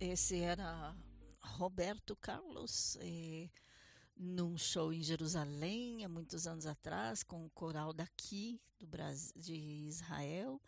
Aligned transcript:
esse 0.00 0.40
era 0.40 0.94
Roberto 1.40 2.16
Carlos, 2.16 2.96
eh, 3.00 3.48
num 4.16 4.56
show 4.56 4.92
em 4.92 5.02
Jerusalém 5.02 6.04
há 6.04 6.08
muitos 6.08 6.46
anos 6.46 6.66
atrás, 6.66 7.22
com 7.22 7.44
o 7.44 7.50
coral 7.50 7.92
daqui 7.92 8.60
do 8.78 8.86
Brasil, 8.86 9.32
de 9.36 9.54
Israel. 9.54 10.60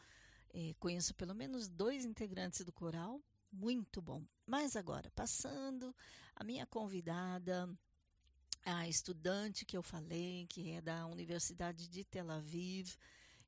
Eh, 0.55 0.75
conheço 0.79 1.15
pelo 1.15 1.35
menos 1.35 1.69
dois 1.69 2.05
integrantes 2.05 2.65
do 2.65 2.73
coral, 2.73 3.21
muito 3.53 4.01
bom. 4.01 4.25
Mas 4.47 4.77
agora, 4.77 5.11
passando 5.11 5.95
a 6.35 6.45
minha 6.45 6.67
convidada, 6.67 7.69
a 8.65 8.89
estudante 8.89 9.65
que 9.65 9.77
eu 9.77 9.83
falei, 9.83 10.47
que 10.49 10.71
é 10.71 10.81
da 10.81 11.07
Universidade 11.07 11.89
de 11.89 12.05
Tel 12.05 12.31
Aviv, 12.31 12.97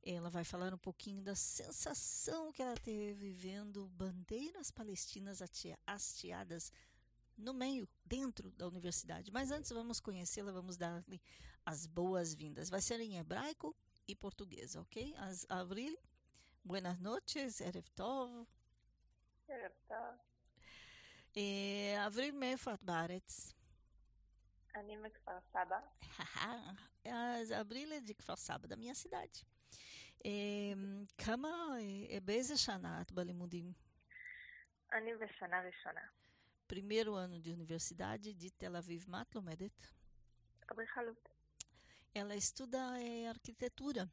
ela 0.07 0.29
vai 0.29 0.43
falar 0.43 0.73
um 0.73 0.77
pouquinho 0.77 1.21
da 1.21 1.35
sensação 1.35 2.51
que 2.51 2.61
ela 2.61 2.75
teve 2.75 3.31
vendo 3.31 3.87
bandeiras 3.89 4.69
palestinas 4.69 5.41
hasteadas 5.87 6.71
no 7.37 7.53
meio, 7.53 7.87
dentro 8.05 8.51
da 8.51 8.67
universidade. 8.67 9.31
Mas 9.31 9.49
antes 9.51 9.71
vamos 9.71 9.99
conhecê-la, 9.99 10.51
vamos 10.51 10.77
dar-lhe 10.77 11.21
as 11.65 11.87
boas-vindas. 11.87 12.69
Vai 12.69 12.81
ser 12.81 12.99
em 12.99 13.17
hebraico 13.17 13.75
e 14.07 14.15
português, 14.15 14.75
ok? 14.75 15.15
As, 15.17 15.45
Avril, 15.49 15.97
buenas 16.63 16.99
noches, 16.99 17.61
Erev 17.61 17.89
Tov. 17.95 18.45
Erev 19.47 19.73
Tov. 19.87 20.19
אברil, 22.05 22.33
מאיפה 22.33 22.73
את 22.73 22.83
בארץ? 22.83 23.53
אני 24.75 24.95
מכפר 24.95 25.39
סבא. 25.51 25.79
אז 27.05 27.51
אבריל 27.51 27.93
é 27.93 28.09
de 28.09 28.13
כפר 28.13 28.35
סבא, 28.35 28.67
da 28.67 28.75
minha 28.75 28.95
cidade. 28.95 29.43
כמה, 31.17 31.49
באיזה 32.23 32.57
שנה 32.57 33.01
את 33.01 33.11
בלימודים? 33.11 33.73
אני 34.93 35.11
בשנה 35.15 35.61
ראשונה. 35.61 36.01
primeiro 36.73 37.13
ano 37.13 37.39
de 37.39 37.51
universidade 37.51 38.33
de 38.33 38.49
Tel 38.49 38.75
Aviv, 38.75 39.03
מה 39.07 39.21
את 39.21 39.35
לומדת? 39.35 39.87
אדריכלות. 40.71 41.29
Ela 42.15 42.35
estuda 42.35 42.79
é, 42.99 43.27
arquitetura. 43.27 44.11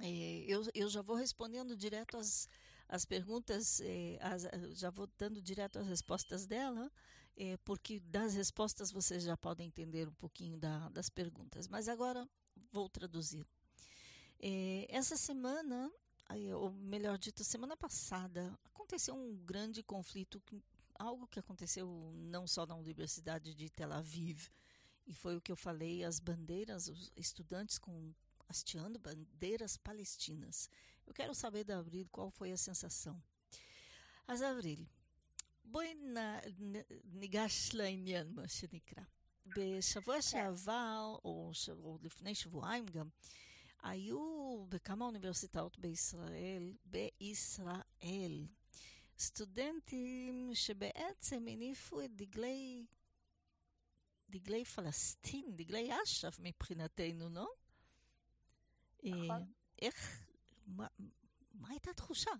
É, 0.00 0.44
eu, 0.46 0.62
eu 0.74 0.88
já 0.88 1.02
vou 1.02 1.16
respondendo 1.16 1.76
direto 1.76 2.16
as, 2.16 2.48
as 2.88 3.04
perguntas, 3.04 3.80
é, 3.80 4.18
as, 4.20 4.42
já 4.78 4.90
vou 4.90 5.06
dando 5.18 5.40
direto 5.40 5.78
as 5.78 5.86
respostas 5.86 6.46
dela, 6.46 6.90
é, 7.36 7.56
porque 7.58 8.00
das 8.00 8.34
respostas 8.34 8.90
vocês 8.90 9.22
já 9.22 9.36
podem 9.36 9.66
entender 9.66 10.08
um 10.08 10.14
pouquinho 10.14 10.56
da, 10.58 10.88
das 10.90 11.08
perguntas. 11.08 11.68
Mas 11.68 11.88
agora 11.88 12.28
vou 12.72 12.88
traduzir. 12.88 13.46
É, 14.40 14.86
essa 14.88 15.16
semana, 15.16 15.90
ou 16.56 16.70
melhor 16.70 17.18
dito, 17.18 17.42
semana 17.44 17.76
passada, 17.76 18.58
aconteceu 18.64 19.14
um 19.14 19.36
grande 19.44 19.82
conflito 19.82 20.42
algo 20.98 21.26
que 21.26 21.38
aconteceu 21.38 22.12
não 22.14 22.46
só 22.46 22.66
na 22.66 22.74
Universidade 22.74 23.54
de 23.54 23.68
Tel 23.68 23.92
Aviv, 23.92 24.48
e 25.06 25.12
foi 25.12 25.36
o 25.36 25.40
que 25.40 25.52
eu 25.52 25.56
falei, 25.56 26.04
as 26.04 26.18
bandeiras, 26.18 26.88
os 26.88 27.12
estudantes 27.16 27.78
com 27.78 28.14
hasteando 28.48 28.98
bandeiras 28.98 29.76
palestinas. 29.76 30.68
Eu 31.06 31.12
quero 31.12 31.34
saber 31.34 31.64
da 31.64 31.78
Avril 31.78 32.08
qual 32.10 32.30
foi 32.30 32.52
a 32.52 32.56
sensação. 32.56 33.22
As 34.26 34.40
Avril, 34.40 34.86
בואי 35.64 35.94
ניגש 37.04 37.74
לעניין, 37.74 38.34
מה 38.34 38.48
שנקרא. 38.48 39.02
בשבוע 39.46 40.22
שעבר, 40.22 41.16
או, 41.24 41.50
ש... 41.52 41.68
או 41.68 41.98
לפני 42.02 42.34
שבועיים 42.34 42.86
גם, 42.86 43.08
היו 43.83 44.65
בכמה 44.69 45.05
אוניברסיטאות 45.05 45.79
בישראל, 45.79 46.73
בישראל, 46.85 48.47
סטודנטים 49.19 50.49
שבעצם 50.53 51.45
הניפו 51.47 52.01
את 52.01 52.15
דגלי, 52.15 52.85
דגלי 54.29 54.65
פלסטין, 54.65 55.55
דגלי 55.55 55.89
אש"ף 56.03 56.39
מבחינתנו, 56.39 57.29
לא? 57.29 57.47
נכון. 59.03 59.53
איך, 59.81 60.27
מה, 60.67 60.87
מה 61.53 61.69
הייתה 61.69 61.89
התחושה? 61.91 62.31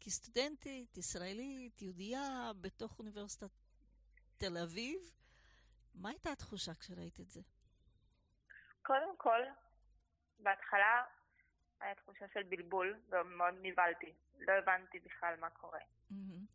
כסטודנטית 0.00 0.98
ישראלית, 0.98 1.82
יהודייה, 1.82 2.52
בתוך 2.60 2.98
אוניברסיטת 2.98 3.50
תל 4.36 4.58
אביב, 4.58 5.12
מה 5.94 6.08
הייתה 6.08 6.32
התחושה 6.32 6.74
כשראית 6.74 7.20
את 7.20 7.30
זה? 7.30 7.40
קודם 8.82 9.16
כל, 9.18 9.40
בהתחלה 10.38 11.04
היה 11.80 11.94
תחושה 11.94 12.26
של 12.32 12.42
בלבול, 12.42 13.00
ומאוד 13.08 13.54
נבהלתי. 13.62 14.12
לא 14.38 14.52
הבנתי 14.52 14.98
בכלל 14.98 15.34
מה 15.40 15.50
קורה. 15.50 15.80
Uhum. 16.10 16.46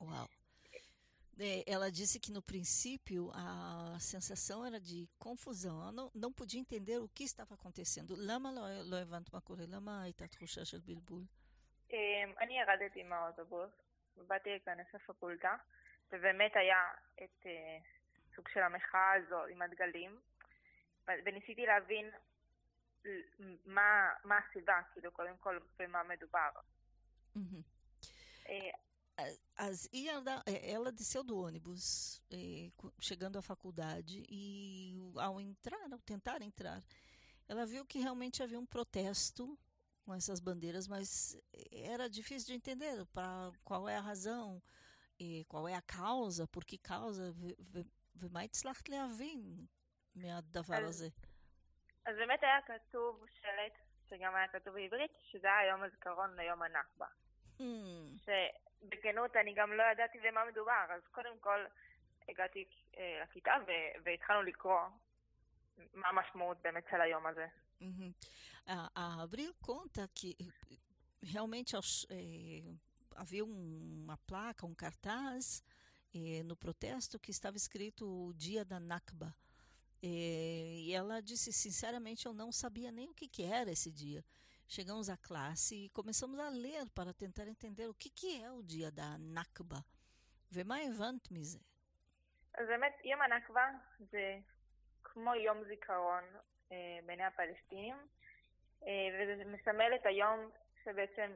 Uau. 0.00 0.28
Ela 1.66 1.90
disse 1.90 2.18
que 2.18 2.32
no 2.32 2.42
princípio 2.42 3.30
a 3.32 3.96
sensação 4.00 4.66
era 4.66 4.80
de 4.80 5.08
confusão. 5.18 5.80
Ela 5.82 5.92
não, 5.92 6.10
não 6.14 6.32
podia 6.32 6.60
entender 6.60 6.98
o 6.98 7.08
que 7.08 7.24
estava 7.24 7.54
acontecendo. 7.54 8.14
למה 8.18 8.50
לא 8.84 8.96
הבנת 8.96 9.32
מה 9.32 9.40
קורה? 9.40 9.64
למה 9.68 10.02
הייתה 10.02 10.26
תחושה 10.26 10.64
של 10.64 10.78
בלבול? 10.78 11.22
אני 12.40 12.60
ירדתי 12.60 13.02
מהאוטובוס, 13.02 13.70
באתי 14.16 14.50
להיכנס 14.50 14.86
לפקולטה, 14.94 15.56
ובאמת 16.12 16.52
היה 16.56 16.82
את 17.24 17.46
סוג 18.36 18.48
של 18.48 18.60
המחאה 18.60 19.12
הזו 19.12 19.44
עם 19.44 19.62
הדגלים, 19.62 20.20
וניסיתי 21.08 21.66
להבין 21.66 22.10
מה, 23.65 24.09
מה 24.23 24.35
הסיבה, 24.37 24.81
כאילו, 24.93 25.11
קודם 25.11 25.37
כל, 25.37 25.59
במה 25.79 26.03
מדובר. 26.03 26.49
Uhum. 27.35 27.63
As, 29.55 29.87
e 29.93 30.09
ela, 30.09 30.43
ela 30.45 30.91
desceu 30.91 31.23
do 31.23 31.37
ônibus, 31.37 32.21
eh, 32.31 32.71
chegando 32.99 33.37
à 33.37 33.41
faculdade, 33.41 34.23
e 34.27 34.97
ao 35.15 35.39
entrar, 35.39 35.91
ao 35.91 35.99
tentar 35.99 36.41
entrar, 36.41 36.83
ela 37.47 37.65
viu 37.65 37.85
que 37.85 37.99
realmente 37.99 38.41
havia 38.41 38.59
um 38.59 38.65
protesto 38.65 39.57
com 40.03 40.13
essas 40.13 40.39
bandeiras, 40.39 40.87
mas 40.87 41.37
era 41.71 42.09
difícil 42.09 42.47
de 42.47 42.53
entender 42.53 43.05
para 43.07 43.51
qual 43.63 43.87
é 43.87 43.97
a 43.97 44.01
razão, 44.01 44.61
e 45.19 45.45
qual 45.45 45.67
é 45.67 45.75
a 45.75 45.81
causa, 45.81 46.47
por 46.47 46.65
que 46.65 46.77
causa, 46.77 47.33
ומה 48.15 48.41
הצלחת 48.41 48.89
להבין 48.89 49.65
מהדבר 50.15 50.85
הזה? 50.85 51.09
אז 52.08 52.16
באמת 52.16 52.42
היה 52.42 52.58
כתוב 52.66 53.26
שלט, 53.40 53.78
שגם 54.08 54.34
היה 54.34 54.48
כתוב 54.48 54.74
בעברית, 54.74 55.10
שזה 55.30 55.46
היה 55.46 55.70
יום 55.70 55.82
הזיכרון 55.82 56.36
ליום 56.36 56.62
הנכבה. 56.62 57.06
שבכנות 58.24 59.36
אני 59.36 59.54
גם 59.54 59.72
לא 59.72 59.82
ידעתי 59.92 60.18
במה 60.18 60.44
מדובר, 60.44 60.86
אז 60.88 61.02
קודם 61.10 61.38
כל 61.40 61.64
הגעתי 62.28 62.64
אה, 62.98 63.20
לכיתה 63.22 63.52
והתחלנו 64.04 64.42
לקרוא 64.42 64.80
מה 65.94 66.08
המשמעות 66.08 66.56
באמת 66.62 66.84
של 66.90 67.00
היום 67.00 67.26
הזה. 67.26 67.46
Uhum. 67.80 68.12
A, 68.66 68.90
a 68.94 69.22
Abril 69.22 69.54
conta 69.62 70.08
que 70.12 70.36
realmente 71.22 71.76
é, 72.10 72.62
havia 73.14 73.44
um, 73.44 74.02
uma 74.02 74.16
placa, 74.26 74.66
um 74.66 74.74
cartaz 74.74 75.62
é, 76.12 76.42
no 76.42 76.56
protesto 76.56 77.20
que 77.20 77.30
estava 77.30 77.56
escrito 77.56 78.04
o 78.04 78.34
dia 78.34 78.64
da 78.64 78.80
Nakba. 78.80 79.32
É, 80.02 80.06
e 80.86 80.94
ela 80.94 81.20
disse, 81.20 81.52
sinceramente, 81.52 82.26
eu 82.26 82.32
não 82.32 82.52
sabia 82.52 82.90
nem 82.90 83.08
o 83.10 83.14
que, 83.14 83.28
que 83.28 83.44
era 83.44 83.70
esse 83.70 83.90
dia. 83.90 84.24
Chegamos 84.68 85.08
à 85.08 85.16
classe 85.16 85.74
e 85.84 85.88
começamos 85.90 86.38
a 86.38 86.50
ler 86.50 86.88
para 86.90 87.12
tentar 87.12 87.48
entender 87.48 87.88
o 87.88 87.94
que, 87.94 88.10
que 88.10 88.42
é 88.42 88.50
o 88.50 88.62
dia 88.62 88.90
da 88.90 89.18
Nakba. 89.18 89.84
ומה 90.52 90.76
הבנת 90.76 91.28
מזה? 91.30 91.58
אז 92.58 92.66
באמת, 92.66 92.92
יום 93.04 93.22
הנכבה 93.22 93.70
זה 93.98 94.36
כמו 95.04 95.34
יום 95.34 95.64
זיכרון 95.64 96.24
אה, 96.72 96.98
בעיני 97.06 97.24
הפלסטינים, 97.24 97.96
אה, 98.86 99.08
וזה 99.14 99.44
מסמל 99.44 99.94
את 99.94 100.06
היום 100.06 100.50
שבעצם 100.84 101.32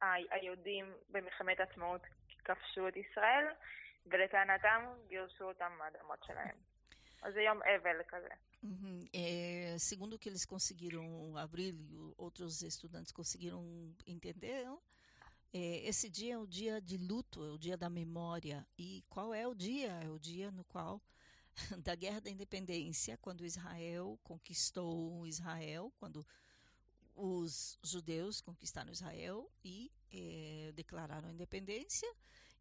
היהודים 0.00 0.94
במלחמת 1.08 1.60
העצמאות 1.60 2.02
כבשו 2.44 2.88
את 2.88 2.96
ישראל, 2.96 3.46
ולטענתם 4.06 4.84
גירשו 5.08 5.44
אותם 5.44 5.72
מהאדמות 5.78 6.18
שלהם. 6.24 6.73
אז 7.23 7.33
זה 7.33 7.41
יום 7.41 7.59
אבל 7.63 8.03
כזה. 8.07 8.33
Uhum. 8.61 9.07
É, 9.13 9.77
segundo 9.79 10.13
o 10.15 10.19
que 10.19 10.27
eles 10.27 10.45
conseguiram 10.45 11.37
abrir 11.37 11.73
e 11.73 12.13
outros 12.17 12.61
estudantes 12.61 13.11
conseguiram 13.11 13.63
entender, 14.05 14.67
é, 15.53 15.87
esse 15.87 16.09
dia 16.09 16.33
é 16.33 16.37
o 16.37 16.45
dia 16.45 16.81
de 16.81 16.97
luto, 16.97 17.43
é 17.45 17.51
o 17.51 17.57
dia 17.57 17.77
da 17.77 17.89
memória. 17.89 18.67
E 18.77 19.03
qual 19.09 19.33
é 19.33 19.47
o 19.47 19.55
dia? 19.55 19.91
É 20.03 20.09
o 20.09 20.19
dia 20.19 20.51
no 20.51 20.63
qual 20.65 21.01
da 21.79 21.95
Guerra 21.95 22.21
da 22.21 22.29
Independência, 22.29 23.17
quando 23.17 23.45
Israel 23.45 24.19
conquistou 24.23 25.25
Israel, 25.25 25.91
quando 25.97 26.25
os 27.15 27.77
judeus 27.83 28.39
conquistaram 28.41 28.91
Israel 28.91 29.49
e 29.63 29.91
é, 30.11 30.71
declararam 30.75 31.29
a 31.29 31.31
independência. 31.31 32.09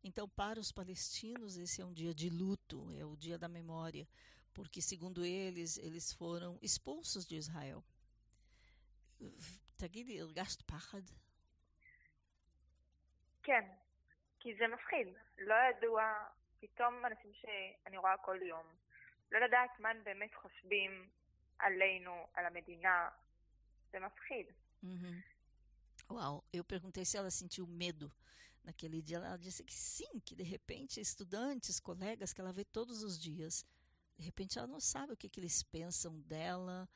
Então, 0.02 0.28
para 0.28 0.60
os 0.60 0.72
palestinos, 0.72 1.56
esse 1.56 1.80
é 1.80 1.84
um 1.84 1.92
dia 1.92 2.14
de 2.14 2.30
luto, 2.30 2.90
é 2.92 3.04
o 3.04 3.16
dia 3.16 3.36
da 3.36 3.48
memória, 3.48 4.06
porque, 4.52 4.80
segundo 4.82 5.24
eles, 5.24 5.78
eles 5.78 6.12
foram 6.12 6.58
expulsos 6.62 7.26
de 7.26 7.36
Israel. 7.36 7.82
תגידי, 9.76 10.20
הרגשת 10.20 10.62
פחד? 10.62 11.02
כן, 13.42 13.64
כי 14.40 14.54
זה 14.58 14.64
מפחיד. 14.74 15.08
לא 15.38 15.54
ידוע, 15.70 16.02
פתאום 16.60 17.06
אנשים 17.06 17.32
שאני 17.34 17.98
רואה 17.98 18.16
כל 18.16 18.38
יום, 18.42 18.66
לא 19.32 19.38
לדעת 19.40 19.80
מה 19.80 19.88
הם 19.88 20.04
באמת 20.04 20.34
חושבים 20.34 21.08
עלינו, 21.58 22.26
על 22.34 22.46
המדינה, 22.46 23.08
זה 23.92 23.98
מפחיד. 24.00 24.46
Uhum. 24.84 25.22
Uau, 26.10 26.44
eu 26.52 26.64
perguntei 26.64 27.04
se 27.04 27.16
ela 27.16 27.30
sentiu 27.30 27.66
medo 27.66 28.10
naquele 28.64 29.02
dia. 29.02 29.16
Ela 29.16 29.36
disse 29.36 29.62
que 29.64 29.74
sim, 29.74 30.20
que 30.20 30.34
de 30.34 30.42
repente 30.42 31.00
estudantes, 31.00 31.80
colegas 31.80 32.32
que 32.32 32.40
ela 32.40 32.52
vê 32.52 32.64
todos 32.64 33.02
os 33.02 33.20
dias, 33.20 33.66
de 34.18 34.24
repente 34.24 34.58
ela 34.58 34.66
não 34.66 34.80
sabe 34.80 35.12
o 35.12 35.16
que, 35.16 35.28
que 35.28 35.40
eles 35.40 35.62
pensam 35.62 36.20
dela, 36.20 36.88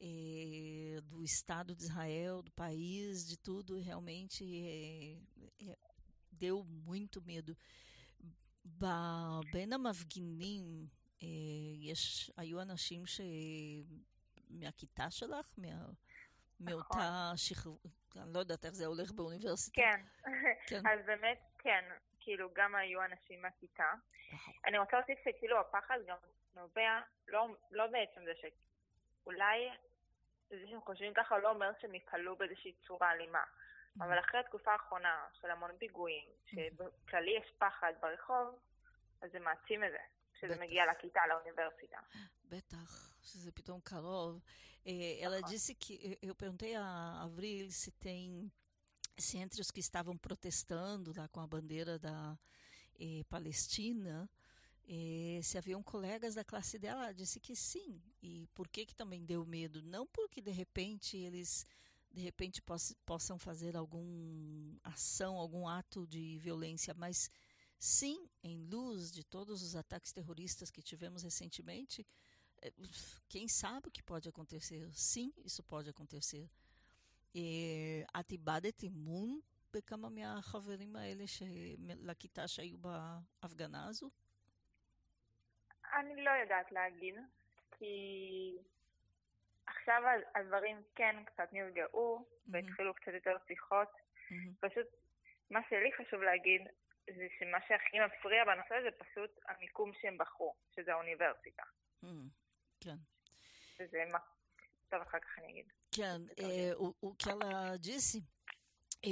eh, 0.00 1.00
do 1.04 1.22
Estado 1.22 1.74
de 1.76 1.84
Israel, 1.84 2.42
do 2.42 2.50
país, 2.52 3.26
de 3.26 3.36
tudo. 3.38 3.78
Realmente 3.78 4.42
eh, 4.44 5.18
eh, 5.60 5.78
deu 6.32 6.64
muito 6.64 7.22
medo. 7.22 7.56
בין 9.52 9.72
המפגינים 9.72 10.86
יש, 11.78 12.30
היו 12.36 12.62
אנשים 12.62 13.02
מהכיתה 14.50 15.10
שלך? 15.10 15.54
מה, 15.58 15.86
מאותה 16.60 17.32
שכבה, 17.36 17.74
אני 18.16 18.32
לא 18.32 18.38
יודעת 18.38 18.64
איך 18.64 18.74
זה 18.74 18.86
הולך 18.86 19.12
באוניברסיטה. 19.12 19.80
כן, 19.80 20.00
כן. 20.68 20.86
אז 20.86 21.06
באמת, 21.06 21.38
כן, 21.58 21.84
כאילו 22.20 22.48
גם 22.54 22.74
היו 22.74 23.04
אנשים 23.04 23.42
מהכיתה. 23.42 23.92
אני 24.66 24.78
רוצה 24.78 24.96
להוסיף 24.96 25.18
שכאילו 25.24 25.60
הפחד 25.60 25.98
גם 26.06 26.16
נובע, 26.56 27.00
לא, 27.28 27.48
לא 27.70 27.86
בעצם 27.86 28.20
זה 28.24 28.32
שאולי 28.40 29.68
זה 30.50 30.66
שהם 30.68 30.80
חושבים 30.80 31.12
ככה 31.14 31.38
לא 31.38 31.50
אומר 31.50 31.70
שהם 31.80 31.94
יפעלו 31.94 32.36
באיזושהי 32.36 32.72
צורה 32.86 33.12
אלימה. 33.12 33.44
אבל 34.00 34.18
אחרי 34.18 34.40
התקופה 34.40 34.72
האחרונה 34.72 35.26
של 35.40 35.50
המון 35.50 35.70
פיגועים, 35.78 36.28
שבכללי 36.46 37.30
יש 37.30 37.52
פחד 37.58 37.92
ברחוב, 38.00 38.58
אז 39.20 39.30
זה 39.32 39.40
מעצים 39.40 39.84
את 39.84 39.90
זה, 39.90 39.98
כשזה 40.34 40.60
מגיע 40.60 40.82
לכיתה, 40.90 41.20
לאוניברסיטה. 41.28 41.98
בטח, 42.44 43.14
שזה 43.22 43.52
פתאום 43.52 43.80
קרוב. 43.80 44.42
Ela 45.24 45.40
disse 45.42 45.76
que 45.76 46.18
eu 46.20 46.34
perguntei 46.34 46.74
a 46.74 47.22
Avril 47.22 47.70
se 47.70 47.92
tem 47.92 48.50
se 49.16 49.38
entre 49.38 49.60
os 49.60 49.70
que 49.70 49.78
estavam 49.78 50.16
protestando 50.18 51.12
lá 51.16 51.28
com 51.28 51.40
a 51.40 51.46
bandeira 51.46 52.00
da 52.00 52.36
eh, 52.98 53.22
Palestina, 53.28 54.28
eh, 54.88 55.40
se 55.42 55.56
haviam 55.58 55.82
colegas 55.82 56.34
da 56.34 56.44
classe 56.44 56.78
dela, 56.78 57.04
ela 57.04 57.14
disse 57.14 57.40
que 57.40 57.54
sim. 57.54 58.02
E 58.22 58.46
por 58.54 58.68
que 58.68 58.86
que 58.86 58.94
também 58.94 59.24
deu 59.24 59.44
medo? 59.44 59.82
Não 59.82 60.06
porque 60.06 60.40
de 60.40 60.50
repente 60.50 61.16
eles 61.16 61.66
de 62.10 62.20
repente 62.20 62.60
poss 62.60 62.94
possam 63.06 63.38
fazer 63.38 63.74
alguma 63.76 64.78
ação, 64.84 65.36
algum 65.36 65.66
ato 65.66 66.06
de 66.06 66.38
violência, 66.38 66.92
mas 66.92 67.30
sim, 67.78 68.28
em 68.42 68.58
luz 68.58 69.10
de 69.10 69.24
todos 69.24 69.62
os 69.62 69.74
ataques 69.74 70.12
terroristas 70.12 70.70
que 70.70 70.82
tivemos 70.82 71.22
recentemente, 71.22 72.06
quem 73.28 73.48
sabe 73.48 73.88
o 73.88 73.90
que 73.90 74.02
pode 74.02 74.28
acontecer? 74.28 74.88
Sim, 74.92 75.32
isso 75.44 75.62
pode 75.62 75.88
acontecer. 75.90 76.48
את 78.20 78.32
איבדת 78.32 78.84
אמון 78.84 79.40
בכמה 79.72 80.08
מהחברים 80.08 80.96
האלה 80.96 81.24
לכיתה 81.78 82.48
שהיו 82.48 82.78
בהפגנה 82.78 83.86
הזו? 83.86 84.10
אני 85.97 86.23
לא 86.23 86.31
יודעת 86.31 86.71
להגיד, 86.71 87.15
כי 87.71 88.57
עכשיו 89.65 90.01
הדברים 90.35 90.81
כן 90.95 91.15
קצת 91.25 91.53
נרגעו, 91.53 92.19
mm-hmm. 92.19 92.49
והתחילו 92.51 92.93
קצת 92.93 93.11
יותר 93.13 93.37
שיחות. 93.47 93.87
Mm-hmm. 93.87 94.67
פשוט, 94.67 94.87
מה 95.49 95.59
שלי 95.69 95.91
חשוב 95.97 96.21
להגיד, 96.21 96.61
זה 97.07 97.27
שמה 97.39 97.57
שהכי 97.67 97.97
מפריע 97.99 98.45
בנושא 98.45 98.75
הזה 98.75 98.91
פשוט 98.97 99.39
המיקום 99.47 99.91
שהם 100.01 100.17
בחרו, 100.17 100.55
שזה 100.75 100.93
האוניברסיטה. 100.93 101.63
Mm-hmm. 102.03 102.29
כן. 102.79 102.95
וזה 103.79 104.03
מה... 104.11 104.19
טוב, 104.89 105.01
אחר 105.01 105.19
כך 105.19 105.39
אני 105.39 105.51
אגיד. 105.51 105.71
כן, 105.91 106.21
o, 106.75 106.93
o 107.01 107.15
que 107.15 107.29
ela 107.29 107.77
disse, 107.77 108.23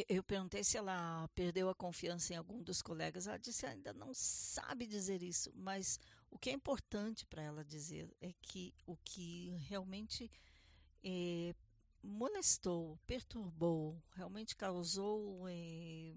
eu 0.10 0.24
perguntei 0.24 0.64
se 0.64 0.78
ela 0.78 1.28
perdeu 1.36 1.70
a 1.70 1.76
confiança 1.76 2.34
em 2.34 2.38
algum 2.38 2.62
dos 2.62 2.82
colegas. 2.82 3.28
Ela 3.28 3.38
disse 3.38 3.66
ainda 3.66 3.94
não 3.94 4.14
sabe 4.14 4.86
dizer 4.86 5.22
isso, 5.22 5.52
mas 5.56 6.00
o 6.35 6.39
que 6.39 6.51
é 6.51 6.53
importante 6.53 7.27
para 7.27 7.43
ela 7.43 7.65
dizer 7.65 8.15
é 8.21 8.33
que 8.41 8.73
o 8.87 8.97
que 8.97 9.51
realmente 9.69 10.31
é, 11.03 11.55
molestou, 12.03 12.99
perturbou, 13.07 14.03
realmente 14.13 14.57
causou 14.57 15.47
é, 15.49 16.15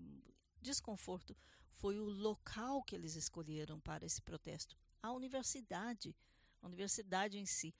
desconforto 0.62 1.36
foi 1.72 2.00
o 2.00 2.06
local 2.06 2.84
que 2.84 2.96
eles 2.96 3.16
escolheram 3.16 3.80
para 3.80 4.06
esse 4.06 4.22
protesto, 4.22 4.78
a 5.02 5.12
universidade, 5.12 6.16
a 6.62 6.68
universidade 6.68 7.38
em 7.38 7.46
si. 7.46 7.74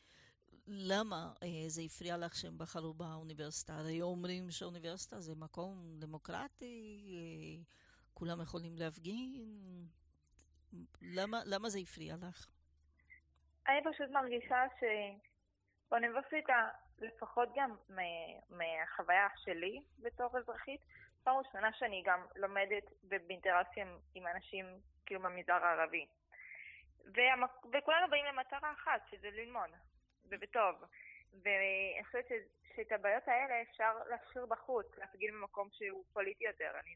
למה 0.68 1.34
זה 1.68 1.82
הפריע 1.82 2.18
לך 2.18 2.36
שהם 2.36 2.58
בחרו 2.58 2.94
באוניברסיטה? 2.94 3.78
הרי 3.78 4.02
אומרים 4.02 4.52
שהאוניברסיטה 4.52 5.22
זה 5.22 5.36
מקום 5.36 6.00
דמוקרטי, 6.00 7.06
כולם 8.14 8.42
יכולים 8.42 8.78
להפגין. 8.78 9.88
למה, 11.03 11.39
למה 11.47 11.69
זה 11.69 11.79
הפריע 11.79 12.15
לך? 12.17 12.47
אני 13.69 13.81
פשוט 13.93 14.11
מרגישה 14.11 14.63
שבאוניברסיטה, 14.81 16.69
לפחות 16.99 17.49
גם 17.57 17.77
מהחוויה 18.51 19.29
שלי 19.37 19.83
בתור 19.99 20.39
אזרחית, 20.39 20.81
פעם 21.25 21.37
ראשונה 21.37 21.73
שאני 21.73 22.03
גם 22.07 22.27
לומדת 22.37 22.83
באינטראקציה 23.03 23.87
עם 24.15 24.27
אנשים 24.27 24.67
כאילו 25.07 25.21
במגזר 25.21 25.65
הערבי. 25.65 26.07
וכולנו 27.73 28.11
באים 28.11 28.25
למטרה 28.25 28.73
אחת, 28.73 29.01
שזה 29.11 29.31
ללמוד. 29.31 29.71
ובטוב. 30.31 30.85
ואני 31.43 32.05
חושבת 32.05 32.25
שאת 32.77 32.93
הבעיות 32.93 33.29
האלה 33.29 33.63
אפשר 33.63 33.93
להשאיר 34.11 34.47
בחוץ, 34.47 34.87
להפגין 34.99 35.35
במקום 35.35 35.69
שהוא 35.73 36.05
פוליטי 36.13 36.45
יותר. 36.45 36.71
אני, 36.81 36.95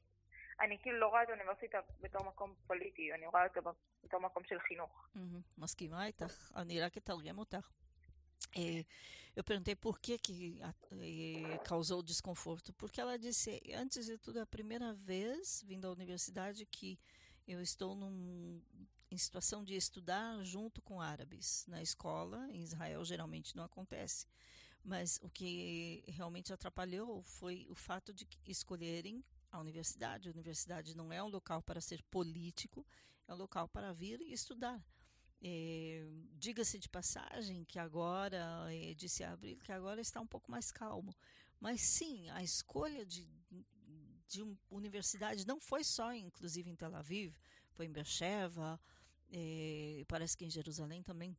אני 0.62 0.78
כאילו 0.82 1.00
לא 1.00 1.08
רואה 1.08 1.24
את 1.24 1.30
האוניברסיטה 1.30 1.78
בתור 2.02 2.24
מקום 2.24 2.54
פוליטי, 2.68 3.14
אני 3.14 3.28
רואה 3.28 3.44
אותה 3.44 3.60
בתור 4.04 4.20
מקום 4.20 4.44
של 4.44 4.60
חינוך. 4.60 5.10
מסכימה 5.58 6.06
איתך, 6.06 6.52
אני 6.56 6.82
רק 6.82 6.98
אתרגם 6.98 7.38
אותך. 7.38 7.70
eu 9.36 9.44
perguntei 9.44 9.76
por 9.76 10.00
que, 10.00 10.18
que 10.18 10.60
causou 11.64 12.02
desconforto. 12.02 12.74
Porque 12.74 13.00
ela 13.00 13.18
disse, 13.20 13.62
antes 13.76 14.06
de 14.08 14.18
tudo, 14.18 14.40
é 14.40 14.42
a 14.42 14.48
primeira 14.48 14.94
vez 14.94 15.64
vindo 15.66 15.86
à 15.88 15.92
universidade 15.92 16.66
que 16.66 17.00
eu 17.48 17.62
estou 17.62 17.96
num, 17.96 18.62
em 19.12 19.18
situação 19.18 19.64
de 19.64 19.76
estudar 19.76 20.44
junto 20.44 20.82
com 20.82 21.00
árabes 21.00 21.66
na 21.68 21.82
escola. 21.82 22.48
Em 22.52 22.62
Israel 22.62 23.06
geralmente 23.06 23.56
não 23.56 23.64
acontece. 23.64 24.26
Mas 24.84 25.20
o 25.22 25.30
que 25.30 26.04
realmente 26.08 26.52
atrapalhou 26.52 27.22
foi 27.22 27.68
o 27.70 27.76
fato 27.76 28.14
de 28.14 28.28
escolherem 28.48 29.24
a 29.53 29.61
universidade. 29.61 30.29
A 30.29 30.33
universidade 30.33 30.97
não 30.97 31.13
é 31.13 31.23
um 31.23 31.29
local 31.29 31.63
para 31.63 31.81
ser 31.81 32.03
político, 32.05 32.85
é 33.29 33.35
um 33.35 33.37
local 33.37 33.69
para 33.69 33.93
vir 33.93 34.21
e 34.21 34.33
estudar. 34.33 34.83
É, 35.41 36.05
Diga-se 36.33 36.79
de 36.79 36.89
passagem 36.89 37.65
que 37.65 37.79
agora, 37.79 38.67
é, 38.73 38.95
disse 38.95 39.23
a 39.23 39.33
Abril, 39.33 39.59
que 39.59 39.71
agora 39.71 40.01
está 40.01 40.21
um 40.21 40.27
pouco 40.27 40.51
mais 40.51 40.73
calmo. 40.73 41.15
Mas 41.61 41.83
sim, 41.83 42.29
a 42.31 42.43
escolha 42.43 43.05
de, 43.07 43.29
de 44.27 44.43
uma 44.43 44.57
universidade 44.71 45.47
não 45.47 45.61
foi 45.61 45.85
só, 45.85 46.13
inclusive, 46.13 46.71
em 46.71 46.75
Tel 46.75 46.95
Aviv, 46.95 47.37
foi 47.75 47.87
em 47.87 47.93
Beersheba, 47.93 48.81
é, 49.31 50.05
parece 50.09 50.37
que 50.37 50.45
em 50.45 50.51
Jerusalém 50.51 51.03
também. 51.03 51.37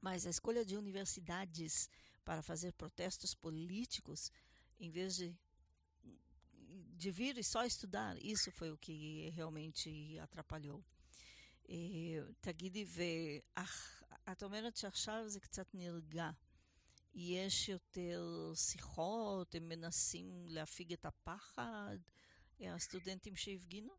Mas 0.00 0.26
a 0.26 0.30
escolha 0.30 0.64
de 0.64 0.76
universidades 0.76 1.88
para 2.24 2.42
fazer 2.42 2.72
protestos 2.72 3.34
políticos, 3.34 4.32
em 4.80 4.90
vez 4.90 5.16
de, 5.16 5.36
de 7.02 7.10
vir 7.10 7.34
e 7.38 7.44
só 7.44 7.62
estudar, 7.64 8.14
isso 8.34 8.50
foi 8.58 8.70
o 8.70 8.78
que 8.78 9.30
realmente 9.36 9.88
atrapalhou. 10.18 10.82
תגידי, 12.40 12.84
ואת 12.96 14.42
אומרת 14.42 14.76
שעכשיו 14.76 15.28
זה 15.28 15.40
קצת 15.40 15.74
נרגע. 15.74 16.30
יש 17.14 17.68
יותר 17.68 18.52
שיחות, 18.54 19.54
הם 19.54 19.68
מנסים 19.68 20.46
להפיג 20.48 20.92
את 20.92 21.04
הפחד, 21.04 21.96
הסטודנטים 22.60 23.36
שהפגינו? 23.36 23.94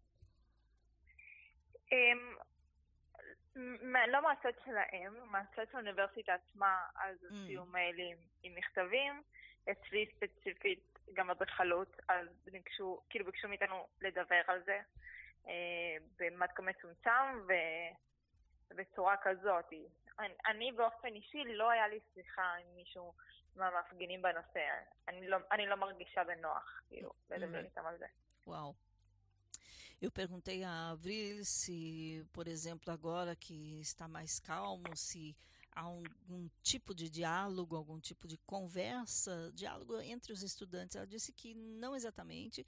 לא 4.07 4.21
מהצד 4.23 4.59
שלהם, 4.65 5.31
מהצד 5.31 5.65
של 5.71 5.77
האוניברסיטה 5.77 6.33
עצמה, 6.33 6.89
אז 6.95 7.17
הוציאו 7.23 7.65
מיילים 7.65 8.17
עם 8.43 8.55
מכתבים. 8.55 9.23
אצלי 9.71 10.05
ספציפית 10.15 10.96
גם 11.13 11.29
אדריכלות, 11.29 11.97
אז 12.07 12.27
ביקשו, 12.51 13.01
כאילו 13.09 13.25
ביקשו 13.25 13.47
מאיתנו 13.47 13.87
לדבר 14.01 14.41
על 14.47 14.63
זה 14.65 14.79
במתקה 16.19 16.61
מצומצם 16.61 17.45
ובצורה 18.69 19.15
כזאת. 19.23 19.73
אני, 20.19 20.33
אני 20.45 20.71
באופן 20.71 21.07
אישי 21.07 21.43
לא 21.45 21.69
היה 21.69 21.87
לי 21.87 21.99
שיחה 22.13 22.55
עם 22.55 22.75
מישהו 22.75 23.13
מהמפגינים 23.55 24.21
בנושא. 24.21 24.59
אני 25.07 25.27
לא, 25.27 25.37
אני 25.51 25.67
לא 25.67 25.75
מרגישה 25.75 26.23
בנוח, 26.23 26.81
כאילו, 26.87 27.11
לדבר 27.29 27.65
איתם 27.65 27.85
על 27.85 27.97
זה. 27.97 28.05
וואו. 28.47 28.73
Eu 29.99 30.11
perguntei 30.11 30.63
a 30.63 30.91
Avril 30.91 31.43
se, 31.43 32.23
por 32.31 32.47
exemplo, 32.47 32.93
agora 32.93 33.35
que 33.35 33.79
está 33.81 34.07
mais 34.07 34.39
calmo, 34.39 34.95
se 34.95 35.35
algum 35.77 36.50
tipo 36.63 36.93
de 36.93 37.07
diálogo, 37.07 37.75
algum 37.75 38.00
tipo 38.00 38.27
de 38.27 38.36
conversa, 38.39 39.51
diálogo 39.53 40.00
entre 40.01 40.34
os 40.34 40.41
estudantes. 40.41 40.96
Ela 40.96 41.05
disse 41.05 41.31
que 41.31 41.53
não 41.53 41.96
exatamente, 41.96 42.65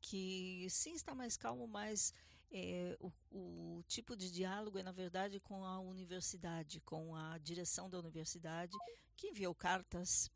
que 0.00 0.66
sim 0.68 0.92
está 0.92 1.14
mais 1.14 1.38
calmo, 1.38 1.66
mas 1.66 2.12
é, 2.52 2.98
o, 3.00 3.10
o, 3.30 3.82
tipo 3.88 4.14
de 4.14 4.30
diálogo 4.30 4.78
é, 4.78 4.82
na 4.82 4.92
verdade, 4.92 5.40
com 5.40 5.64
a 5.64 5.80
universidade, 5.80 6.80
com 6.80 7.16
a 7.16 7.38
direção 7.38 7.88
da 7.88 7.98
universidade, 7.98 8.76
que 9.16 9.28
enviou 9.28 9.54
cartas, 9.54 10.30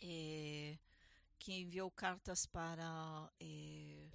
é, 0.00 0.78
que 1.38 1.52
enviou 1.52 1.90
cartas 1.90 2.46
para, 2.46 3.30
é, 3.38 4.08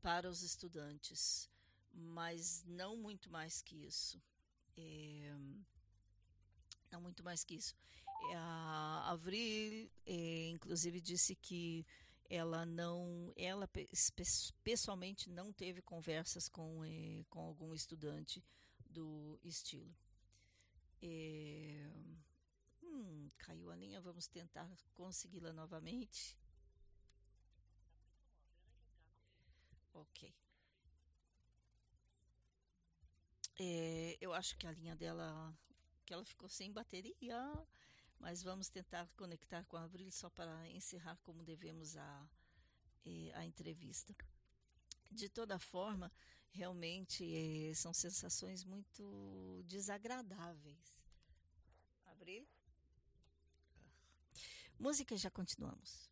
para 0.00 0.30
os 0.30 0.42
estudantes, 0.42 1.50
mas 1.92 2.64
não 2.64 2.96
muito 2.96 3.30
mais 3.30 3.60
que 3.60 3.84
isso. 3.84 4.22
É, 4.76 5.34
não 6.90 7.00
muito 7.00 7.22
mais 7.22 7.44
que 7.44 7.54
isso. 7.54 7.74
A 8.34 9.10
Avril, 9.10 9.90
é, 10.04 10.48
inclusive, 10.48 11.00
disse 11.00 11.34
que 11.36 11.86
ela 12.28 12.66
não, 12.66 13.32
ela 13.36 13.68
pessoalmente 14.64 15.30
não 15.30 15.52
teve 15.52 15.80
conversas 15.82 16.48
com, 16.48 16.84
eh, 16.84 17.24
com 17.28 17.40
algum 17.40 17.72
estudante 17.72 18.44
do 18.84 19.38
estilo. 19.44 19.94
Eh, 21.02 21.88
hum, 22.82 23.30
caiu 23.38 23.70
a 23.70 23.76
linha, 23.76 24.00
vamos 24.00 24.26
tentar 24.26 24.68
consegui-la 24.94 25.52
novamente. 25.52 26.36
Ok. 29.94 30.45
É, 33.58 34.18
eu 34.20 34.32
acho 34.32 34.56
que 34.56 34.66
a 34.66 34.72
linha 34.72 34.94
dela, 34.94 35.56
que 36.04 36.12
ela 36.12 36.24
ficou 36.24 36.48
sem 36.48 36.72
bateria 36.72 37.36
mas 38.18 38.42
vamos 38.42 38.68
tentar 38.68 39.08
conectar 39.16 39.64
com 39.66 39.76
a 39.76 39.84
Abril 39.84 40.10
só 40.10 40.30
para 40.30 40.68
encerrar 40.70 41.16
como 41.22 41.42
devemos 41.42 41.96
a, 41.96 42.28
eh, 43.04 43.32
a 43.34 43.44
entrevista. 43.44 44.14
De 45.10 45.28
toda 45.28 45.58
forma, 45.58 46.12
realmente 46.50 47.24
eh, 47.24 47.74
são 47.74 47.92
sensações 47.92 48.64
muito 48.64 49.62
desagradáveis. 49.66 51.00
Abril? 52.06 52.46
Música, 54.78 55.16
já 55.16 55.30
continuamos. 55.30 56.10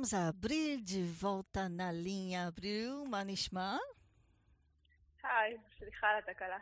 temos 0.00 0.14
a 0.14 0.28
Abril 0.28 0.82
de 0.82 1.02
volta 1.02 1.68
na 1.68 1.92
linha. 1.92 2.46
Abril, 2.46 3.04
Manishma? 3.06 3.78
היי, 5.22 5.56
סליחה 5.78 6.06
על 6.06 6.18
התקלה. 6.18 6.58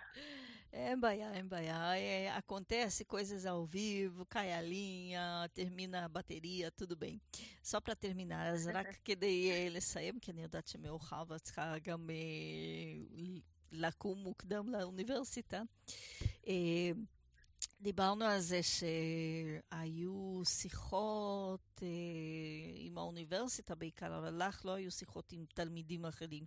אין 0.72 1.00
בעיה, 1.00 1.32
אין 1.32 1.48
בעיה. 1.48 1.92
É, 1.94 2.30
acontece 2.36 3.04
coisas 3.04 3.46
ao 3.46 3.66
vivo, 3.66 4.26
cai 4.26 4.52
a 4.52 4.60
linha, 4.62 5.48
termina 5.54 6.04
a 6.04 6.08
bateria, 6.08 6.70
tudo 6.70 6.96
bem. 6.96 7.20
só 7.62 7.80
para 7.80 7.94
terminar, 7.94 8.46
אז 8.46 8.70
רק 8.74 8.96
כדי 9.04 9.70
לסיים, 9.70 10.20
כי 10.20 10.30
אני 10.32 10.42
יודעת 10.42 10.68
שמאוחר 10.68 11.22
ואת 11.28 11.40
צריכה 11.40 11.74
גם 11.82 12.10
לקום 13.72 14.18
מוקדם 14.18 14.68
לאוניברסיטה. 14.68 15.62
דיברנו 17.81 18.25
על 18.25 18.39
זה 18.39 18.59
שהיו 18.63 20.41
שיחות 20.45 21.81
עם 22.75 22.97
האוניברסיטה 22.97 23.75
בעיקר, 23.75 24.17
אבל 24.17 24.43
לך 24.47 24.65
לא 24.65 24.71
היו 24.71 24.91
שיחות 24.91 25.31
עם 25.31 25.45
תלמידים 25.53 26.05
אחרים. 26.05 26.45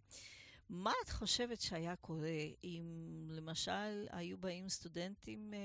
מה 0.69 0.93
את 1.05 1.11
חושבת 1.11 1.61
שהיה 1.61 1.97
קורה 1.97 2.39
אם 2.65 2.83
למשל 3.31 4.07
היו 4.11 4.39
באים 4.39 4.69
סטודנטים 4.69 5.55
אה, 5.55 5.59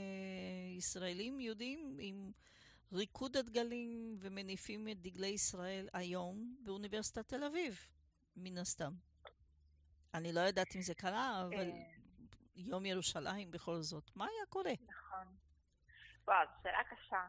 ישראלים 0.77 1.39
יהודים 1.39 1.97
עם 1.99 2.31
ריקוד 2.91 3.37
הדגלים 3.37 4.15
ומניפים 4.19 4.87
את 4.87 5.01
דגלי 5.01 5.27
ישראל 5.27 5.87
היום 5.93 6.55
באוניברסיטת 6.63 7.27
תל 7.27 7.43
אביב, 7.43 7.87
מן 8.35 8.57
הסתם? 8.57 8.93
אני 10.13 10.31
לא 10.31 10.39
יודעת 10.39 10.75
אם 10.75 10.81
זה 10.81 10.93
קרה, 10.93 11.41
אבל 11.41 11.71
יום 12.57 12.85
ירושלים 12.85 13.51
בכל 13.51 13.81
זאת. 13.81 14.15
מה 14.15 14.25
היה 14.25 14.45
קורה? 14.49 14.71
נכון. 14.87 15.27
וואו, 16.27 16.47
זו 16.47 16.63
שאלה 16.63 16.83
קשה, 16.83 17.25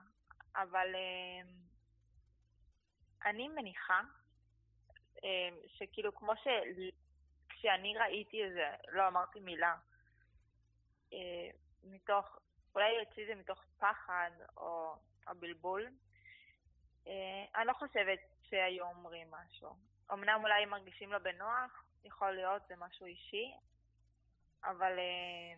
אבל 0.57 0.95
אה, 0.95 1.51
אני 3.31 3.49
מניחה 3.49 4.01
אה, 5.25 5.49
שכאילו 5.67 6.14
כמו 6.14 6.33
ש... 6.37 6.47
כשאני 7.49 7.99
ראיתי 7.99 8.47
את 8.47 8.53
זה, 8.53 8.71
לא 8.88 9.09
אמרתי 9.09 9.41
מילה. 9.41 9.77
אה, 11.12 11.51
מתוך, 11.85 12.38
אולי 12.75 13.03
אצלי 13.03 13.27
זה 13.27 13.35
מתוך 13.35 13.64
פחד 13.79 14.31
או 14.57 14.97
הבלבול. 15.27 15.87
אה, 17.07 17.45
אני 17.57 17.67
לא 17.67 17.73
חושבת 17.73 18.19
שהיו 18.43 18.85
אומרים 18.85 19.31
משהו. 19.31 19.77
אמנם 20.12 20.41
אולי 20.43 20.64
מרגישים 20.64 21.12
לא 21.12 21.19
בנוח, 21.19 21.85
יכול 22.05 22.31
להיות, 22.31 22.62
זה 22.69 22.75
משהו 22.77 23.07
אישי, 23.07 23.53
אבל 24.63 24.99
אה, 24.99 25.54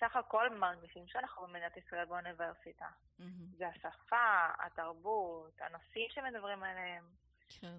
סך 0.00 0.16
הכל 0.16 0.58
מרגישים 0.58 1.08
שאנחנו 1.08 1.42
במדינת 1.42 1.76
ישראל 1.76 2.04
באוניברסיטה. 2.04 2.88
Mm-hmm. 3.20 3.56
זה 3.58 3.68
השפה, 3.68 4.46
התרבות, 4.66 5.60
הנושאים 5.60 6.06
שמדברים 6.10 6.62
עליהם. 6.62 7.04
כן. 7.48 7.78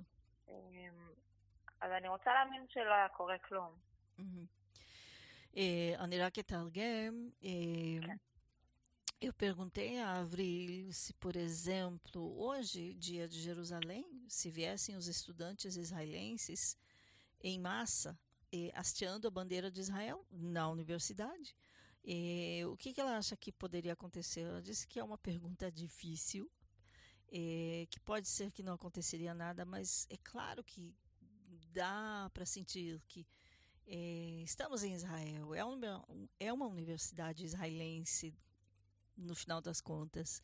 אז 1.81 1.91
אני 1.91 2.07
רוצה 2.07 2.33
להאמין 2.33 2.65
שלא 2.69 2.93
היה 2.93 3.09
קורה 3.09 3.37
כלום. 3.37 3.75
אני 5.99 6.19
רק 6.19 6.39
אתרגם. 6.39 7.29
Eu 9.21 9.31
perguntei 9.31 9.99
a 9.99 10.19
Avril 10.19 10.91
se, 10.91 11.13
por 11.13 11.37
exemplo, 11.37 12.19
hoje, 12.37 12.93
dia 12.95 13.25
de 13.25 13.39
Jerusalém, 13.39 14.05
se 14.27 14.51
viessem 14.51 14.97
os 14.97 15.07
estudantes 15.07 15.77
israelenses 15.77 16.77
em 17.41 17.57
massa, 17.57 18.19
eh, 18.50 18.70
hasteando 18.74 19.28
a 19.28 19.30
bandeira 19.30 19.70
de 19.70 19.80
Israel 19.80 20.24
na 20.30 20.68
universidade, 20.70 21.54
eh, 22.02 22.62
o 22.66 22.76
que, 22.76 22.94
que, 22.94 23.00
ela 23.00 23.18
acha 23.18 23.36
que 23.36 23.52
poderia 23.52 23.92
acontecer? 23.92 24.40
Ela 24.40 24.62
disse 24.62 24.86
que 24.86 24.98
é 24.98 25.04
uma 25.04 25.18
pergunta 25.18 25.70
difícil, 25.70 26.50
eh, 27.30 27.86
que 27.90 28.00
pode 28.00 28.26
ser 28.26 28.50
que 28.50 28.62
não 28.62 28.74
aconteceria 28.74 29.34
nada, 29.34 29.64
mas 29.64 30.06
é 30.08 30.16
claro 30.16 30.64
que 30.64 30.94
dá 31.72 32.30
para 32.32 32.46
sentir 32.46 33.02
que 33.06 33.26
é, 33.86 34.42
estamos 34.42 34.82
em 34.82 34.94
Israel, 34.94 35.54
é 35.54 35.64
uma, 35.64 36.04
é 36.38 36.52
uma 36.52 36.66
universidade 36.66 37.44
israelense, 37.44 38.34
no 39.16 39.34
final 39.34 39.60
das 39.60 39.80
contas. 39.80 40.42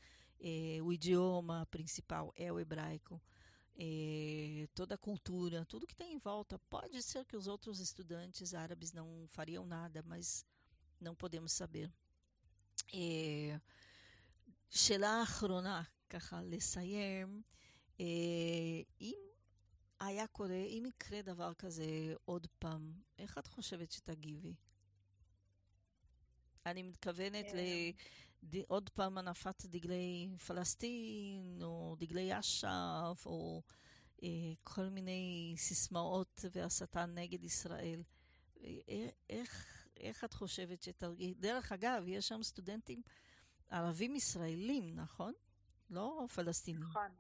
O 0.82 0.92
idioma 0.92 1.66
principal 1.70 2.32
é 2.36 2.52
o 2.52 2.58
hebraico 2.58 3.22
É, 3.81 4.67
toda 4.75 4.95
a 4.95 4.97
cultura, 4.97 5.65
tudo 5.65 5.87
que 5.87 5.95
tem 5.95 6.13
em 6.13 6.17
volta. 6.17 6.59
Pode 6.69 7.01
ser 7.01 7.25
que 7.25 7.37
os 7.37 7.47
outros 7.47 7.79
estudantes 7.79 8.53
árabes 8.53 8.91
não 8.91 9.25
fariam 9.27 9.65
nada, 9.65 10.03
mas 10.03 10.45
não 10.99 11.15
podemos 11.15 11.53
saber. 11.53 11.89
שאלה 14.69 15.23
אחרונה, 15.23 15.83
ככה 16.09 16.41
לסיים, 16.41 17.41
אם 19.01 19.15
היה 19.99 20.27
קורה, 20.27 20.55
אם 20.55 20.83
יקרה 20.87 21.21
דבר 21.21 21.53
כזה 21.53 22.13
עוד 22.25 22.47
פעם, 22.59 22.93
איך 23.17 23.37
את 23.37 23.47
חושבת 23.47 23.91
שתגיבי? 23.91 24.55
אני 26.65 26.83
מתכוונת 26.83 27.45
ל... 27.53 27.59
עוד 28.67 28.89
פעם 28.89 29.17
הנפת 29.17 29.65
דגלי 29.65 30.29
פלסטין, 30.47 31.59
או 31.63 31.95
דגלי 31.99 32.39
אש"ף, 32.39 33.23
או 33.25 33.61
אה, 34.23 34.27
כל 34.63 34.89
מיני 34.89 35.53
סיסמאות 35.57 36.45
והסתה 36.51 37.05
נגד 37.05 37.43
ישראל. 37.43 38.03
אה, 38.63 39.09
איך, 39.29 39.85
איך 39.97 40.23
את 40.23 40.33
חושבת 40.33 40.83
שתרגיש? 40.83 41.35
דרך 41.37 41.71
אגב, 41.71 42.03
יש 42.07 42.27
שם 42.27 42.43
סטודנטים 42.43 43.01
ערבים 43.69 44.15
ישראלים, 44.15 44.95
נכון? 44.95 45.33
לא 45.89 46.25
פלסטינים. 46.35 46.83
נכון. 46.83 47.11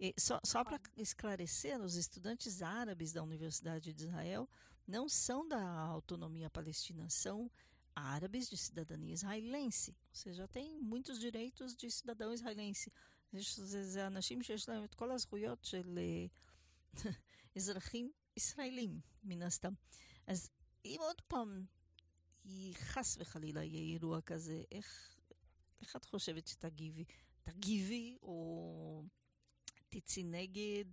E 0.00 0.14
só 0.16 0.40
só 0.42 0.64
para 0.64 0.80
esclarecer, 0.96 1.78
os 1.78 1.94
estudantes 1.94 2.62
árabes 2.62 3.12
da 3.12 3.22
Universidade 3.22 3.92
de 3.92 4.04
Israel 4.06 4.48
não 4.88 5.10
são 5.10 5.46
da 5.46 5.62
autonomia 5.62 6.48
palestina, 6.48 7.06
são 7.10 7.50
árabes 7.95 8.49
de 8.49 8.57
cidadania 8.57 9.13
israelense, 9.13 9.91
ou 9.91 10.15
seja, 10.15 10.47
têm 10.47 10.81
muitos 10.81 11.19
direitos 11.19 11.75
de 11.75 11.89
cidadão 11.89 12.33
israelense. 12.33 12.91
זה 13.31 14.07
אנשים 14.07 14.43
שיש 14.43 14.69
להם 14.69 14.83
את 14.83 14.95
כל 14.95 15.11
הזכויות 15.11 15.63
של 15.63 15.99
אזרחים 17.55 18.11
ישראלים, 18.37 18.99
מן. 19.23 19.41
אז 20.27 20.49
אם 20.85 20.97
עוד 20.99 21.21
פעם, 21.21 21.65
חס 22.73 23.17
וחלילה 23.19 23.63
יהיה 23.63 23.93
אירוע 23.93 24.21
כזה, 24.21 24.63
איך, 24.71 25.17
איך 25.81 25.95
את 25.95 26.05
חושבת 26.05 26.47
שתגיבי? 26.47 27.05
תגיבי 27.43 28.17
או 28.21 29.03
תצאי 29.89 30.23
נגד? 30.23 30.85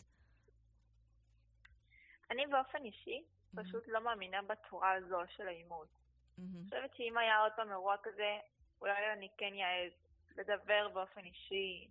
אני 2.30 2.46
באופן 2.46 2.84
אישי. 2.84 3.22
פשוט 3.54 3.82
לא 3.86 4.04
מאמינה 4.04 4.42
בצורה 4.42 4.92
הזו 4.94 5.18
של 5.36 5.48
העימות. 5.48 6.01
Mm-hmm. 6.38 6.42
אני 6.42 6.64
חושבת 6.64 6.94
שאם 6.96 7.18
היה 7.18 7.38
עוד 7.38 7.52
פעם 7.56 7.70
אירוע 7.70 7.96
כזה, 8.02 8.38
אולי 8.80 9.12
אני 9.12 9.28
כן 9.38 9.52
אעז 9.54 9.92
לדבר 10.36 10.88
באופן 10.94 11.20
אישי 11.20 11.88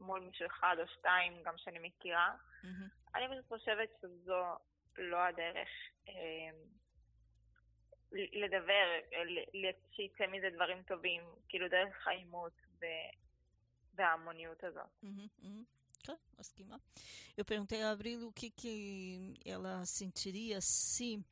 מול 0.00 0.20
מישהו 0.20 0.46
אחד 0.46 0.76
או 0.78 0.88
שתיים, 0.88 1.42
גם 1.44 1.54
שאני 1.56 1.78
מכירה. 1.78 2.34
Mm-hmm. 2.62 3.14
אני 3.14 3.24
פשוט 3.28 3.48
חושבת 3.48 3.88
שזו 4.00 4.42
לא 4.98 5.16
הדרך 5.16 5.68
אה, 6.08 6.50
לדבר, 8.12 8.86
שיצא 9.92 10.26
מזה 10.26 10.50
דברים 10.54 10.82
טובים, 10.82 11.22
כאילו 11.48 11.68
דרך 11.68 12.06
העימות 12.06 12.52
וההמוניות 13.94 14.64
הזאת. 14.64 14.86
Mm-hmm, 15.04 15.44
mm-hmm. 15.44 15.78
מסכימה. 16.38 16.80
Eu 17.36 17.44
perguntei 17.44 17.82
a 17.82 17.90
Abril 17.90 18.22
o 18.24 18.32
que, 18.32 18.50
que 18.50 19.34
ela 19.44 19.84
sentiria 19.84 20.60
se, 20.60 21.24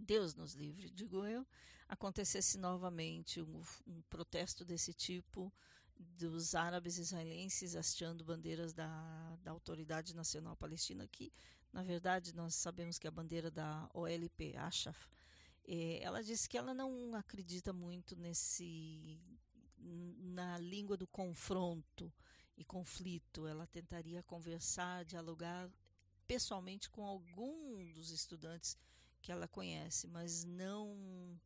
Deus 0.00 0.34
nos 0.34 0.54
livre, 0.54 0.90
digo 0.90 1.24
eu, 1.24 1.46
acontecesse 1.88 2.58
novamente 2.58 3.40
um, 3.40 3.62
um 3.86 4.02
protesto 4.08 4.64
desse 4.64 4.92
tipo 4.92 5.52
dos 5.98 6.54
árabes 6.54 6.96
israelenses 6.98 7.76
hasteando 7.76 8.24
bandeiras 8.24 8.72
da, 8.72 9.36
da 9.42 9.50
Autoridade 9.50 10.14
Nacional 10.14 10.56
Palestina, 10.56 11.06
que, 11.06 11.32
na 11.72 11.82
verdade, 11.82 12.34
nós 12.34 12.54
sabemos 12.54 12.98
que 12.98 13.06
é 13.06 13.08
a 13.08 13.12
bandeira 13.12 13.50
da 13.50 13.88
OLP, 13.92 14.56
Ashaf. 14.56 15.08
É, 15.68 16.02
ela 16.02 16.22
disse 16.22 16.48
que 16.48 16.56
ela 16.56 16.72
não 16.72 17.14
acredita 17.14 17.72
muito 17.72 18.16
nesse 18.16 19.20
na 19.78 20.58
língua 20.58 20.96
do 20.96 21.06
confronto, 21.06 22.12
e 22.60 22.64
conflito. 22.64 23.46
Ela 23.46 23.66
tentaria 23.66 24.22
conversar, 24.22 25.04
dialogar 25.04 25.68
pessoalmente 26.28 26.88
com 26.90 27.04
algum 27.04 27.90
dos 27.92 28.10
estudantes 28.10 28.76
que 29.21 29.31
ela 29.31 29.47
conhece, 29.47 30.07
mas 30.07 30.45
não 30.45 31.39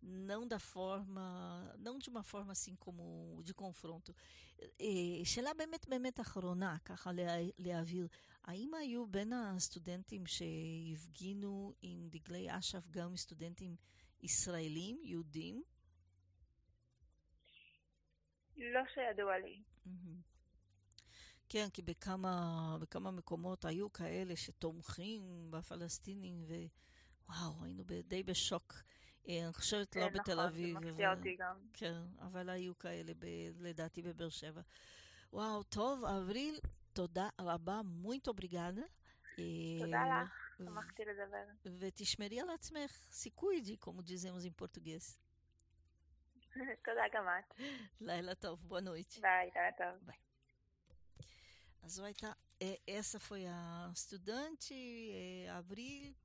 não 0.00 0.46
da 0.46 0.58
forma, 0.58 1.26
não 1.78 1.98
de 1.98 2.08
uma 2.08 2.22
forma 2.22 2.52
assim 2.52 2.76
como 2.76 3.42
de 3.44 3.52
confronto. 3.54 4.14
שאלה 5.24 5.54
באמת 5.54 5.88
באמת 5.88 6.20
אחרונה, 6.20 6.76
ככה 6.84 7.10
להבהיר, 7.58 8.08
האם 8.44 8.74
היו 8.74 9.06
בין 9.06 9.32
הסטודנטים 9.32 10.26
שהפגינו 10.26 11.74
עם 11.82 12.08
דגלי 12.10 12.58
אש"ף 12.58 12.88
גם 12.90 13.16
סטודנטים 13.16 13.76
ישראלים, 14.20 15.00
יהודים? 15.02 15.62
לא 18.56 18.80
שידוע 18.94 19.38
לי. 19.38 19.62
Mm-hmm. 19.86 20.28
כן, 21.48 21.68
כי 21.72 21.82
בכמה, 21.82 22.76
בכמה 22.80 23.10
מקומות 23.10 23.64
היו 23.64 23.92
כאלה 23.92 24.36
שתומכים 24.36 25.50
בפלסטינים, 25.50 26.44
ווואו, 27.28 27.64
היינו 27.64 27.84
די 28.04 28.22
בשוק. 28.22 28.74
אני 29.28 29.52
חושבת 29.52 29.96
לא 29.96 30.08
בתל 30.08 30.40
אביב. 30.40 30.70
נכון, 30.70 30.84
זה 30.84 30.90
מפתיע 30.90 31.14
אותי 31.14 31.36
גם. 31.38 31.56
כן, 31.72 32.02
אבל 32.18 32.48
היו 32.50 32.78
כאלה, 32.78 33.12
ב, 33.18 33.26
לדעתי, 33.58 34.02
בבאר 34.02 34.28
שבע. 34.28 34.60
וואו, 35.32 35.62
טוב, 35.62 36.04
אבריל, 36.04 36.60
תודה 36.92 37.28
רבה, 37.40 37.80
muito 38.04 38.30
obrigada. 38.32 38.82
תודה 39.80 40.22
לך, 40.22 40.54
שמחתי 40.58 41.02
לדבר. 41.04 41.70
ותשמרי 41.78 42.40
על 42.40 42.50
עצמך, 42.50 42.90
סיכוי, 43.10 43.62
כמו 43.80 44.00
dizemos 44.00 44.44
em 44.44 44.62
português. 44.62 45.18
תודה 46.84 47.02
גם 47.14 47.24
את. 47.38 47.60
לילה 48.00 48.34
טוב, 48.34 48.60
boa 48.68 48.80
noite. 48.80 49.20
ביי, 49.20 49.50
לילה 49.54 49.72
טוב. 49.78 50.06
ביי. 50.06 50.16
אז 51.82 51.92
זו 51.92 52.04
הייתה, 52.04 52.32
essa 52.86 53.18
foi 53.18 53.46
a 53.46 53.90
estudante, 53.92 54.74
Abril. 55.60 56.21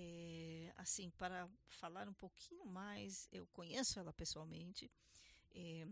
é, 0.00 0.72
assim, 0.76 1.10
para 1.10 1.50
falar 1.66 2.08
um 2.08 2.14
pouquinho 2.14 2.64
mais, 2.64 3.28
eu 3.32 3.48
conheço 3.48 3.98
ela 3.98 4.12
pessoalmente, 4.12 4.88
é, 5.50 5.88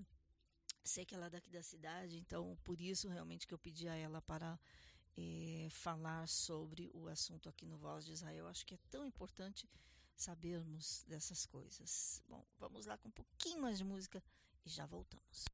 sei 0.85 1.05
que 1.05 1.12
ela 1.12 1.27
é 1.27 1.31
daqui 1.31 1.51
da 1.51 1.61
cidade, 1.61 2.16
então 2.16 2.57
por 2.62 2.81
isso 2.81 3.09
realmente 3.09 3.49
que 3.49 3.53
eu 3.53 3.59
pedi 3.59 3.88
a 3.88 3.97
ela 3.97 4.23
para 4.23 4.61
é, 5.16 5.66
falar 5.71 6.29
sobre 6.29 6.88
o 6.95 7.09
assunto 7.09 7.49
aqui 7.49 7.66
no 7.66 7.79
Voz 7.79 8.05
de 8.05 8.12
Israel. 8.12 8.47
Acho 8.47 8.64
que 8.64 8.75
é 8.75 8.79
tão 8.88 9.05
importante 9.05 9.69
sabermos 10.14 11.03
dessas 11.09 11.45
coisas. 11.45 12.23
Bom, 12.29 12.47
vamos 12.57 12.87
lá 12.87 12.97
com 12.97 13.09
um 13.09 13.12
pouquinho 13.12 13.61
mais 13.61 13.77
de 13.77 13.85
música 13.85 14.23
e 14.64 14.71
já 14.71 14.87
voltamos. 14.87 15.47